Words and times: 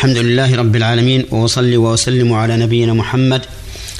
الحمد 0.00 0.16
لله 0.16 0.56
رب 0.56 0.76
العالمين 0.76 1.26
وأصلي 1.30 1.76
وأسلم 1.76 2.32
على 2.32 2.56
نبينا 2.56 2.92
محمد 2.92 3.46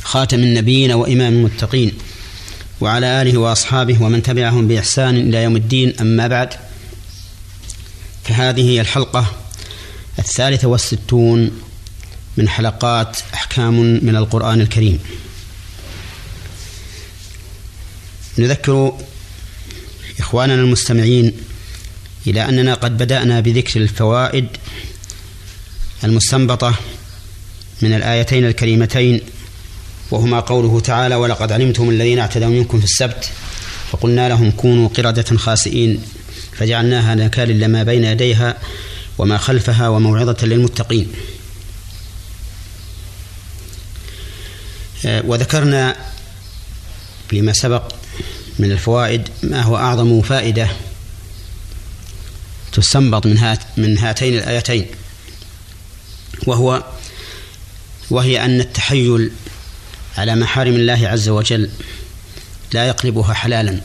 خاتم 0.03 0.39
النبيين 0.39 0.93
وإمام 0.93 1.33
المتقين 1.33 1.93
وعلى 2.81 3.23
آله 3.23 3.39
وأصحابه 3.39 4.03
ومن 4.03 4.23
تبعهم 4.23 4.69
بإحسان 4.69 5.17
إلى 5.17 5.43
يوم 5.43 5.57
الدين. 5.57 5.95
أما 6.01 6.27
بعد 6.27 6.55
فهذه 8.25 8.71
هي 8.71 8.81
الحلقة 8.81 9.27
الثالثة 10.19 10.69
والستون 10.69 11.51
من 12.37 12.49
حلقات 12.49 13.17
أحكام 13.35 14.01
من 14.03 14.17
القرآن 14.17 14.61
الكريم. 14.61 14.99
نذكر 18.39 18.99
إخواننا 20.21 20.55
المستمعين 20.55 21.33
إلى 22.27 22.49
أننا 22.49 22.75
قد 22.75 22.99
بدأنا 22.99 23.41
بذكر 23.41 23.81
الفوائد 23.81 24.47
المستنبطة 26.05 26.75
من 27.83 27.95
الآيتين 27.95 28.47
الكريمتين 28.47 29.21
وهما 30.11 30.41
قوله 30.41 30.81
تعالى 30.81 31.15
ولقد 31.15 31.53
علمتم 31.53 31.91
الذين 31.91 32.19
اعتدوا 32.19 32.49
منكم 32.49 32.79
في 32.79 32.85
السبت 32.85 33.31
فقلنا 33.93 34.29
لهم 34.29 34.51
كونوا 34.51 34.89
قردة 34.89 35.37
خاسئين 35.37 36.03
فجعلناها 36.53 37.15
نكالا 37.15 37.53
لما 37.53 37.83
بين 37.83 38.05
يديها 38.05 38.57
وما 39.19 39.39
خلفها 39.39 39.89
وموعظة 39.89 40.47
للمتقين. 40.47 41.13
آه، 45.07 45.23
وذكرنا 45.27 45.97
فيما 47.29 47.53
سبق 47.53 47.93
من 48.59 48.73
الفوائد 48.73 49.29
ما 49.43 49.63
هو 49.63 49.77
أعظم 49.77 50.23
فائدة 50.23 50.69
تستنبط 52.73 53.27
من 53.27 53.57
من 53.77 53.99
هاتين 53.99 54.39
الآيتين. 54.39 54.87
وهو 56.47 56.85
وهي 58.11 58.45
أن 58.45 58.61
التحيل 58.61 59.31
على 60.19 60.35
محارم 60.35 60.75
الله 60.75 61.09
عز 61.09 61.29
وجل 61.29 61.71
لا 62.73 62.87
يقلبها 62.89 63.35
حلالا 63.35 63.81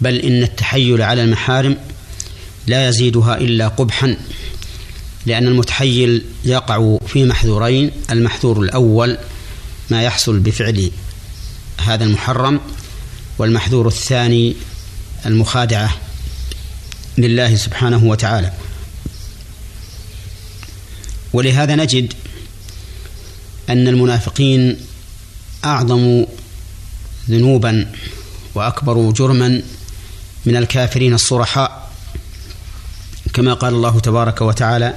بل 0.00 0.14
إن 0.14 0.42
التحيل 0.42 1.02
على 1.02 1.22
المحارم 1.22 1.76
لا 2.66 2.88
يزيدها 2.88 3.38
إلا 3.38 3.68
قبحا 3.68 4.16
لأن 5.26 5.46
المتحيل 5.46 6.24
يقع 6.44 6.98
في 7.06 7.24
محذورين 7.24 7.90
المحذور 8.10 8.60
الأول 8.60 9.18
ما 9.90 10.02
يحصل 10.02 10.38
بفعل 10.38 10.90
هذا 11.80 12.04
المحرم 12.04 12.60
والمحذور 13.38 13.86
الثاني 13.88 14.56
المخادعة 15.26 15.96
لله 17.18 17.56
سبحانه 17.56 18.04
وتعالى. 18.04 18.52
ولهذا 21.32 21.74
نجد 21.74 22.12
أن 23.68 23.88
المنافقين 23.88 24.76
أعظم 25.64 26.24
ذنوبا 27.30 27.92
وأكبر 28.54 29.10
جرما 29.10 29.62
من 30.46 30.56
الكافرين 30.56 31.14
الصرحاء. 31.14 31.90
كما 33.34 33.54
قال 33.54 33.74
الله 33.74 34.00
تبارك 34.00 34.40
وتعالى 34.40 34.94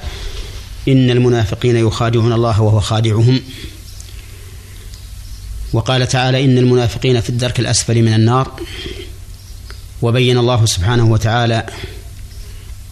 إن 0.88 1.10
المنافقين 1.10 1.76
يخادعون 1.76 2.32
الله 2.32 2.60
وهو 2.60 2.80
خادعهم. 2.80 3.40
وقال 5.72 6.08
تعالى 6.08 6.44
إن 6.44 6.58
المنافقين 6.58 7.20
في 7.20 7.30
الدرك 7.30 7.60
الأسفل 7.60 8.02
من 8.02 8.14
النار. 8.14 8.60
وبين 10.02 10.38
الله 10.38 10.66
سبحانه 10.66 11.04
وتعالى 11.04 11.66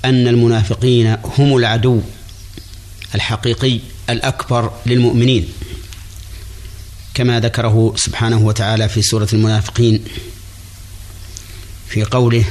أن 0.05 0.29
المنافقين 0.29 1.17
هم 1.39 1.57
العدو. 1.57 2.01
الحقيقي 3.15 3.81
الأكبر 4.11 4.73
للمؤمنين. 4.87 5.49
كما 7.15 7.41
ذكره 7.41 7.95
سبحانه 7.97 8.39
وتعالى 8.39 8.89
في 8.89 9.03
سورة 9.03 9.29
المنافقين 9.33 10.05
في 11.89 12.05
قوله 12.05 12.45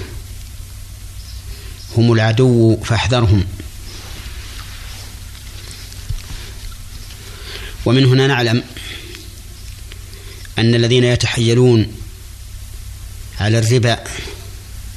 هم 1.97 2.13
العدو 2.13 2.77
فاحذرهم. 2.83 3.43
ومن 7.85 8.05
هنا 8.05 8.27
نعلم 8.27 8.63
أن 10.59 10.75
الذين 10.75 11.03
يتحيلون 11.03 11.87
على 13.39 13.59
الربا 13.59 14.03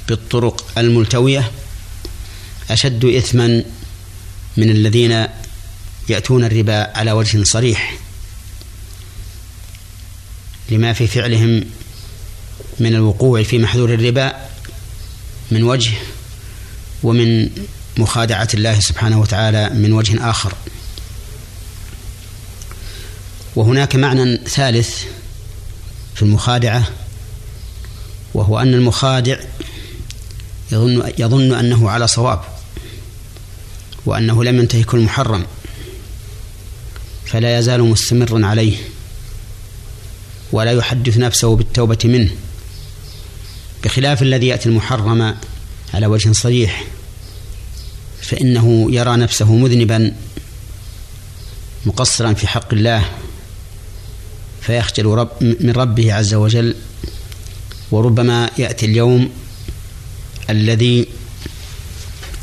بالطرق 0.07 0.71
الملتوية 0.77 1.51
أشد 2.69 3.05
إثما 3.05 3.63
من 4.57 4.69
الذين 4.69 5.27
يأتون 6.09 6.43
الربا 6.43 6.97
على 6.97 7.11
وجه 7.11 7.43
صريح. 7.43 7.97
لما 10.69 10.93
في 10.93 11.07
فعلهم 11.07 11.63
من 12.79 12.95
الوقوع 12.95 13.43
في 13.43 13.57
محذور 13.57 13.93
الربا 13.93 14.33
من 15.51 15.63
وجه 15.63 15.91
ومن 17.03 17.49
مخادعة 17.97 18.47
الله 18.53 18.79
سبحانه 18.79 19.19
وتعالى 19.19 19.69
من 19.69 19.93
وجه 19.93 20.29
آخر. 20.29 20.53
وهناك 23.55 23.95
معنى 23.95 24.37
ثالث 24.37 25.03
في 26.15 26.21
المخادعة 26.21 26.87
وهو 28.33 28.59
أن 28.59 28.73
المخادع 28.73 29.39
يظن 30.71 31.11
يظن 31.17 31.53
أنه 31.53 31.89
على 31.89 32.07
صواب 32.07 32.41
وأنه 34.05 34.43
لم 34.43 34.59
ينتهك 34.59 34.93
المحرم. 34.93 35.45
فلا 37.31 37.59
يزال 37.59 37.83
مستمرا 37.83 38.45
عليه 38.45 38.77
ولا 40.51 40.71
يحدث 40.71 41.17
نفسه 41.17 41.55
بالتوبة 41.55 41.97
منه 42.03 42.31
بخلاف 43.83 44.21
الذي 44.21 44.47
يأتي 44.47 44.69
المحرم 44.69 45.37
على 45.93 46.05
وجه 46.05 46.31
صريح 46.31 46.83
فإنه 48.21 48.87
يرى 48.91 49.17
نفسه 49.17 49.55
مذنبا 49.55 50.13
مقصرا 51.85 52.33
في 52.33 52.47
حق 52.47 52.73
الله 52.73 53.05
فيخجل 54.61 55.05
رب 55.05 55.31
من 55.41 55.71
ربه 55.71 56.13
عز 56.13 56.33
وجل 56.33 56.75
وربما 57.91 58.49
يأتي 58.57 58.85
اليوم 58.85 59.29
الذي 60.49 61.07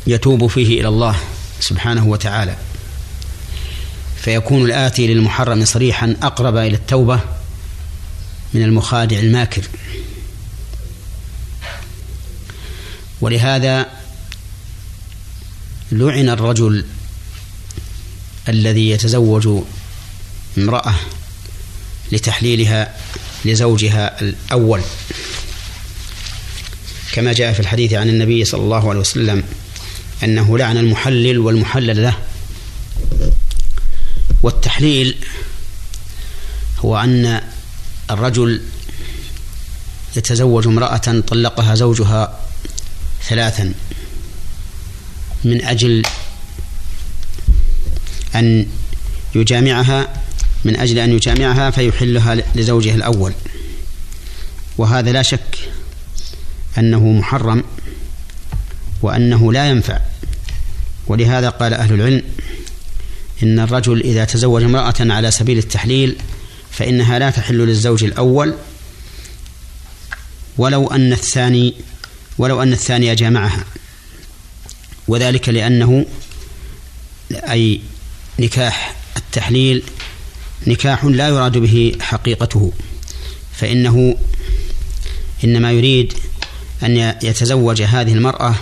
يتوب 0.07 0.47
فيه 0.47 0.81
إلى 0.81 0.87
الله 0.87 1.15
سبحانه 1.59 2.07
وتعالى. 2.07 2.68
فيكون 4.21 4.65
الآتي 4.65 5.07
للمحرم 5.07 5.65
صريحا 5.65 6.15
أقرب 6.21 6.57
إلى 6.57 6.75
التوبة 6.75 7.19
من 8.53 8.63
المخادع 8.63 9.19
الماكر. 9.19 9.63
ولهذا 13.21 13.85
لعن 15.91 16.29
الرجل 16.29 16.85
الذي 18.49 18.89
يتزوج 18.89 19.63
امرأة 20.57 20.95
لتحليلها 22.11 22.95
لزوجها 23.45 24.21
الأول. 24.21 24.81
كما 27.11 27.33
جاء 27.33 27.53
في 27.53 27.59
الحديث 27.59 27.93
عن 27.93 28.09
النبي 28.09 28.45
صلى 28.45 28.61
الله 28.61 28.89
عليه 28.89 28.99
وسلم 28.99 29.43
أنه 30.23 30.57
لعن 30.57 30.77
المحلل 30.77 31.39
والمحلل 31.39 32.03
له. 32.03 32.28
والتحليل 34.43 35.15
هو 36.79 36.97
أن 36.97 37.41
الرجل 38.11 38.61
يتزوج 40.15 40.67
امرأة 40.67 41.21
طلقها 41.27 41.75
زوجها 41.75 42.39
ثلاثا 43.23 43.73
من 45.43 45.65
أجل 45.65 46.03
أن 48.35 48.67
يجامعها 49.35 50.13
من 50.65 50.75
أجل 50.75 50.99
أن 50.99 51.13
يجامعها 51.13 51.71
فيحلها 51.71 52.35
لزوجها 52.55 52.95
الأول. 52.95 53.33
وهذا 54.77 55.11
لا 55.11 55.21
شك 55.21 55.69
أنه 56.77 57.11
محرم 57.11 57.63
وأنه 59.01 59.53
لا 59.53 59.69
ينفع. 59.69 59.99
ولهذا 61.07 61.49
قال 61.49 61.73
أهل 61.73 61.93
العلم 61.93 62.23
إن 63.43 63.59
الرجل 63.59 64.01
إذا 64.01 64.25
تزوج 64.25 64.63
امرأة 64.63 64.95
على 64.99 65.31
سبيل 65.31 65.57
التحليل 65.57 66.15
فإنها 66.71 67.19
لا 67.19 67.29
تحل 67.29 67.57
للزوج 67.57 68.03
الأول 68.03 68.55
ولو 70.57 70.87
أن 70.87 71.13
الثاني 71.13 71.73
ولو 72.37 72.63
أن 72.63 72.73
الثاني 72.73 73.15
جامعها 73.15 73.65
وذلك 75.07 75.49
لأنه 75.49 76.05
أي 77.31 77.81
نكاح 78.39 78.95
التحليل 79.17 79.83
نكاح 80.67 81.05
لا 81.05 81.27
يراد 81.27 81.57
به 81.57 81.95
حقيقته. 82.01 82.71
فإنه 83.53 84.15
إنما 85.43 85.71
يريد 85.71 86.13
أن 86.83 86.97
يتزوج 87.23 87.81
هذه 87.81 88.13
المرأة 88.13 88.55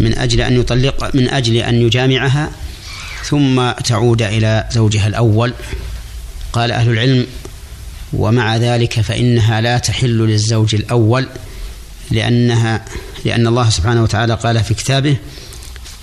من 0.00 0.18
أجل 0.18 0.40
أن 0.40 0.60
يطلق 0.60 1.14
من 1.14 1.28
أجل 1.28 1.56
أن 1.56 1.82
يجامعها 1.82 2.50
ثم 3.28 3.70
تعود 3.70 4.22
إلى 4.22 4.68
زوجها 4.72 5.06
الأول. 5.06 5.54
قال 6.52 6.72
أهل 6.72 6.90
العلم 6.90 7.26
ومع 8.12 8.56
ذلك 8.56 9.00
فإنها 9.00 9.60
لا 9.60 9.78
تحل 9.78 10.18
للزوج 10.18 10.74
الأول 10.74 11.28
لأنها 12.10 12.84
لأن 13.24 13.46
الله 13.46 13.70
سبحانه 13.70 14.02
وتعالى 14.02 14.34
قال 14.34 14.64
في 14.64 14.74
كتابه 14.74 15.16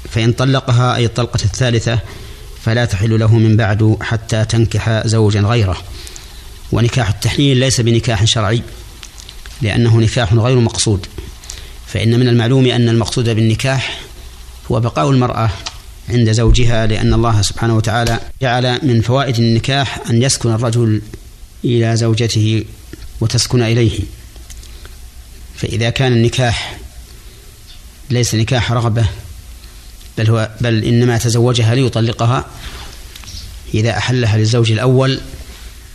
فإن 0.10 0.34
طلقها 0.34 0.96
أي 0.96 1.06
الطلقة 1.06 1.40
الثالثة 1.46 2.00
فلا 2.64 2.86
تحل 2.86 3.20
له 3.20 3.36
من 3.38 3.58
بعد 3.58 3.98
حتى 4.02 4.46
تنكح 4.46 5.08
زوجا 5.08 5.42
غيره. 5.42 5.78
ونكاح 6.72 7.10
التحليل 7.10 7.58
ليس 7.58 7.82
بنكاح 7.82 8.24
شرعي 8.26 8.62
لأنه 9.62 9.98
نكاح 9.98 10.34
غير 10.34 10.60
مقصود. 10.60 11.06
فإن 11.88 12.20
من 12.20 12.28
المعلوم 12.28 12.66
أن 12.66 12.90
المقصود 12.90 13.30
بالنكاح 13.30 14.00
هو 14.72 14.80
بقاء 14.80 15.10
المرأة. 15.10 15.50
عند 16.10 16.32
زوجها 16.32 16.88
لأن 16.88 17.14
الله 17.14 17.42
سبحانه 17.42 17.78
وتعالى 17.78 18.20
جعل 18.42 18.80
من 18.84 19.02
فوائد 19.02 19.38
النكاح 19.38 20.00
أن 20.10 20.22
يسكن 20.24 20.54
الرجل 20.54 21.02
إلى 21.66 21.96
زوجته 21.96 22.66
وتسكن 23.22 23.62
إليه. 23.62 24.00
فإذا 25.56 25.90
كان 25.90 26.14
النكاح 26.14 26.78
ليس 28.10 28.36
نكاح 28.36 28.72
رغبة 28.72 29.06
بل 30.18 30.30
هو 30.30 30.50
بل 30.62 30.84
إنما 30.84 31.18
تزوجها 31.18 31.76
ليطلقها. 31.76 32.46
إذا 33.74 33.98
أحلها 33.98 34.38
للزوج 34.38 34.72
الأول 34.72 35.20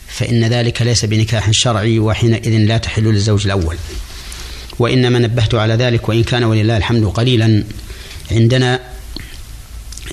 فإن 0.07 0.43
ذلك 0.43 0.81
ليس 0.81 1.05
بنكاح 1.05 1.51
شرعي 1.51 1.99
وحينئذ 1.99 2.57
لا 2.57 2.77
تحل 2.77 3.03
للزوج 3.03 3.45
الأول. 3.45 3.77
وإنما 4.79 5.19
نبهت 5.19 5.55
على 5.55 5.73
ذلك 5.73 6.09
وإن 6.09 6.23
كان 6.23 6.43
ولله 6.43 6.77
الحمد 6.77 7.05
قليلا 7.05 7.63
عندنا 8.31 8.88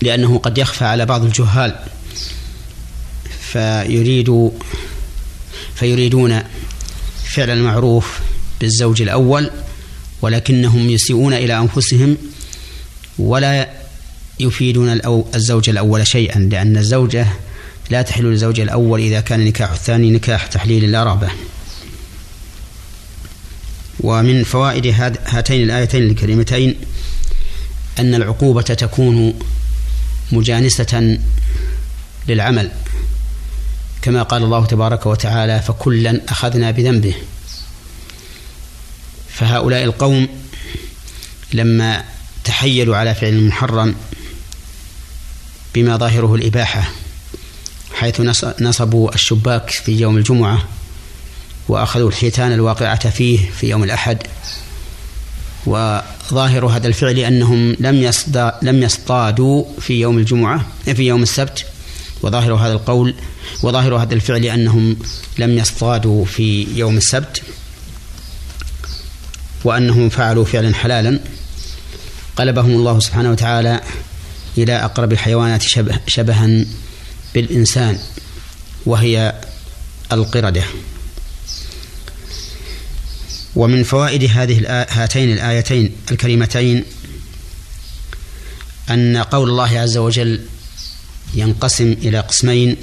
لأنه 0.02 0.38
قد 0.38 0.58
يخفى 0.58 0.84
على 0.84 1.06
بعض 1.06 1.24
الجهال 1.24 1.76
فيريد 3.40 4.50
فيريدون 5.74 6.42
فعل 7.24 7.50
المعروف 7.50 8.20
بالزوج 8.60 9.02
الأول 9.02 9.50
ولكنهم 10.22 10.90
يسيئون 10.90 11.34
إلى 11.34 11.58
أنفسهم 11.58 12.16
ولا 13.18 13.68
يفيدون 14.40 15.00
الزوج 15.34 15.70
الأول 15.70 16.06
شيئا 16.06 16.38
لأن 16.38 16.76
الزوجة 16.76 17.26
لا 17.90 18.02
تحل 18.02 18.24
للزوج 18.24 18.60
الأول 18.60 19.00
إذا 19.00 19.20
كان 19.20 19.44
نكاح 19.44 19.70
الثاني 19.70 20.10
نكاح 20.10 20.46
تحليل 20.46 20.92
لا 20.92 21.04
رغبة 21.04 21.28
ومن 24.00 24.44
فوائد 24.44 24.86
هاتين 25.26 25.62
الآيتين 25.62 26.02
الكريمتين 26.02 26.74
أن 27.98 28.14
العقوبة 28.14 28.62
تكون 28.62 29.34
مجانسة 30.32 31.18
للعمل. 32.28 32.70
كما 34.02 34.22
قال 34.22 34.42
الله 34.42 34.66
تبارك 34.66 35.06
وتعالى 35.06 35.60
فكلا 35.60 36.20
أخذنا 36.28 36.70
بذنبه. 36.70 37.14
فهؤلاء 39.28 39.84
القوم 39.84 40.28
لما 41.52 42.04
تحيلوا 42.44 42.96
على 42.96 43.14
فعل 43.14 43.32
المحرم 43.32 43.94
بما 45.74 45.96
ظاهره 45.96 46.34
الإباحة 46.34 46.90
حيث 47.94 48.20
نصبوا 48.60 49.14
الشباك 49.14 49.70
في 49.70 50.00
يوم 50.00 50.16
الجمعة 50.16 50.68
وأخذوا 51.68 52.08
الحيتان 52.08 52.52
الواقعة 52.52 53.10
فيه 53.10 53.50
في 53.50 53.70
يوم 53.70 53.84
الأحد. 53.84 54.18
وظاهر 55.66 56.66
هذا 56.66 56.86
الفعل 56.88 57.18
أنهم 57.18 57.76
لم 57.80 58.12
لم 58.62 58.82
يصطادوا 58.82 59.64
في 59.80 60.00
يوم 60.00 60.18
الجمعة 60.18 60.66
في 60.84 61.02
يوم 61.02 61.22
السبت. 61.22 61.66
وظاهر 62.22 62.54
هذا 62.54 62.72
القول 62.72 63.14
وظاهر 63.62 63.96
هذا 63.96 64.14
الفعل 64.14 64.44
أنهم 64.44 64.96
لم 65.38 65.58
يصطادوا 65.58 66.24
في 66.24 66.66
يوم 66.74 66.96
السبت. 66.96 67.42
وأنهم 69.64 70.08
فعلوا 70.08 70.44
فعلا 70.44 70.74
حلالا. 70.74 71.20
قلبهم 72.36 72.70
الله 72.70 73.00
سبحانه 73.00 73.30
وتعالى 73.30 73.80
إلى 74.58 74.72
أقرب 74.84 75.12
الحيوانات 75.12 75.62
شبه 75.62 76.00
شبها 76.06 76.64
بالإنسان 77.34 77.98
وهي 78.86 79.34
القردة. 80.12 80.62
ومن 83.56 83.82
فوائد 83.82 84.24
هذه 84.24 84.86
هاتين 84.90 85.32
الآيتين 85.32 85.92
الكريمتين 86.10 86.84
أن 88.90 89.16
قول 89.16 89.50
الله 89.50 89.78
عز 89.78 89.96
وجل 89.96 90.40
ينقسم 91.34 91.92
إلى 91.92 92.20
قسمين 92.20 92.76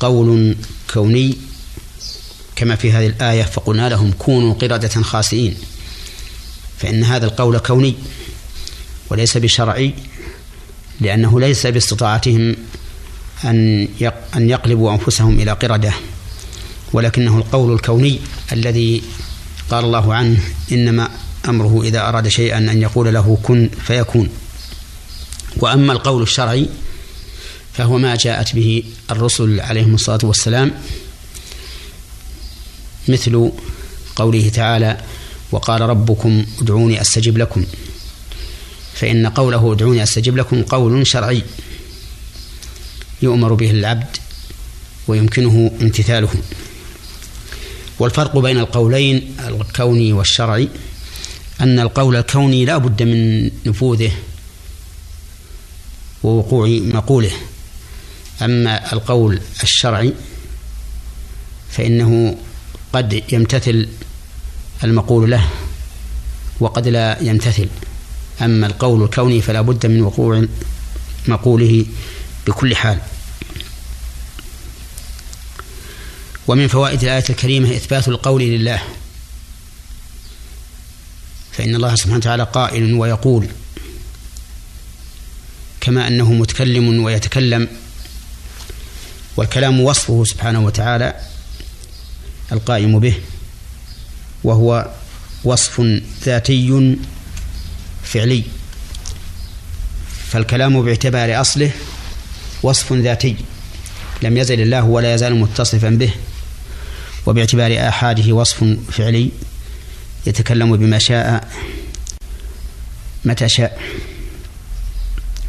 قول 0.00 0.56
كوني 0.92 1.36
كما 2.56 2.76
في 2.76 2.92
هذه 2.92 3.06
الآية 3.06 3.42
فقلنا 3.42 3.88
لهم 3.88 4.12
كونوا 4.18 4.54
قردة 4.54 4.88
خاسئين 4.88 5.56
فإن 6.78 7.04
هذا 7.04 7.26
القول 7.26 7.58
كوني 7.58 7.94
وليس 9.10 9.36
بشرعي 9.36 9.94
لأنه 11.00 11.40
ليس 11.40 11.66
باستطاعتهم 11.66 12.56
أن 13.44 13.88
أن 14.36 14.50
يقلبوا 14.50 14.92
أنفسهم 14.92 15.40
إلى 15.40 15.52
قردة 15.52 15.92
ولكنه 16.92 17.38
القول 17.38 17.72
الكوني 17.72 18.20
الذي 18.52 19.02
قال 19.70 19.84
الله 19.84 20.14
عنه 20.14 20.40
إنما 20.72 21.08
أمره 21.48 21.82
إذا 21.82 22.08
أراد 22.08 22.28
شيئا 22.28 22.58
أن 22.58 22.82
يقول 22.82 23.14
له 23.14 23.38
كن 23.42 23.70
فيكون. 23.86 24.28
وأما 25.56 25.92
القول 25.92 26.22
الشرعي 26.22 26.68
فهو 27.72 27.98
ما 27.98 28.16
جاءت 28.16 28.54
به 28.54 28.82
الرسل 29.10 29.60
عليهم 29.60 29.94
الصلاة 29.94 30.18
والسلام 30.22 30.72
مثل 33.08 33.52
قوله 34.16 34.48
تعالى 34.48 35.00
وقال 35.52 35.80
ربكم 35.80 36.46
ادعوني 36.60 37.00
أستجب 37.00 37.38
لكم. 37.38 37.64
فإن 38.94 39.26
قوله 39.26 39.72
ادعوني 39.72 40.02
أستجب 40.02 40.36
لكم 40.36 40.62
قول 40.62 41.06
شرعي 41.06 41.42
يؤمر 43.22 43.54
به 43.54 43.70
العبد 43.70 44.16
ويمكنه 45.08 45.70
امتثاله. 45.82 46.28
والفرق 47.98 48.38
بين 48.38 48.58
القولين 48.58 49.36
الكوني 49.48 50.12
والشرعي 50.12 50.68
أن 51.60 51.80
القول 51.80 52.16
الكوني 52.16 52.64
لا 52.64 52.78
بد 52.78 53.02
من 53.02 53.50
نفوذه 53.66 54.12
ووقوع 56.22 56.68
مقوله. 56.68 57.32
أما 58.42 58.92
القول 58.92 59.40
الشرعي 59.62 60.12
فإنه 61.70 62.36
قد 62.92 63.22
يمتثل 63.32 63.88
المقول 64.84 65.30
له 65.30 65.48
وقد 66.60 66.88
لا 66.88 67.22
يمتثل. 67.22 67.68
أما 68.42 68.66
القول 68.66 69.02
الكوني 69.02 69.40
فلا 69.40 69.60
بد 69.60 69.86
من 69.86 70.02
وقوع 70.02 70.46
مقوله 71.28 71.86
بكل 72.46 72.76
حال. 72.76 72.98
ومن 76.48 76.68
فوائد 76.68 77.02
الآية 77.02 77.24
الكريمة 77.30 77.76
إثبات 77.76 78.08
القول 78.08 78.42
لله. 78.42 78.82
فإن 81.52 81.74
الله 81.74 81.94
سبحانه 81.94 82.16
وتعالى 82.16 82.42
قائل 82.42 82.94
ويقول 82.94 83.48
كما 85.80 86.06
أنه 86.08 86.32
متكلم 86.32 87.04
ويتكلم 87.04 87.68
والكلام 89.36 89.80
وصفه 89.80 90.24
سبحانه 90.24 90.60
وتعالى 90.60 91.20
القائم 92.52 92.98
به 92.98 93.14
وهو 94.44 94.90
وصف 95.44 95.80
ذاتي 96.24 96.96
فعلي. 98.04 98.42
فالكلام 100.28 100.82
باعتبار 100.82 101.40
أصله 101.40 101.70
وصف 102.62 102.92
ذاتي 102.92 103.36
لم 104.22 104.36
يزل 104.36 104.60
الله 104.60 104.84
ولا 104.84 105.14
يزال 105.14 105.34
متصفا 105.34 105.88
به. 105.88 106.14
وباعتبار 107.26 107.88
آحاده 107.88 108.32
وصف 108.32 108.64
فعلي 108.92 109.30
يتكلم 110.26 110.76
بما 110.76 110.98
شاء 110.98 111.48
متى 113.24 113.48
شاء. 113.48 113.80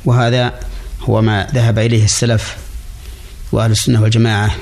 وهذا 0.06 0.60
هو 1.02 1.22
ما 1.22 1.48
ذهب 1.54 1.80
إليه 1.80 2.04
السلف 2.04 2.58
وأهل 3.52 3.72
السنة 3.72 4.02
والجماعة 4.02 4.56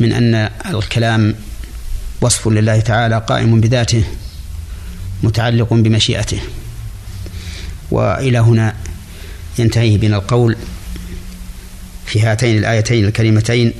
من 0.00 0.12
أن 0.12 0.50
الكلام 0.74 1.34
وصف 2.20 2.48
لله 2.48 2.80
تعالى 2.80 3.24
قائم 3.28 3.60
بذاته 3.60 4.04
متعلق 5.22 5.74
بمشيئته. 5.74 6.40
وإلى 7.90 8.38
هنا 8.38 8.76
ينتهي 9.58 9.96
بنا 9.96 10.16
القول 10.16 10.56
في 12.06 12.22
هاتين 12.22 12.58
الآيتين 12.58 13.04
الكريمتين 13.04 13.72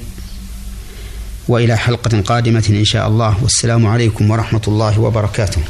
وإلى 1.51 1.77
حلقة 1.77 2.21
قادمة 2.21 2.67
إن 2.71 2.85
شاء 2.85 3.09
الله. 3.09 3.43
والسلام 3.43 3.87
عليكم 3.87 4.31
ورحمة 4.31 4.63
الله 4.69 5.01
وبركاته. 5.01 5.63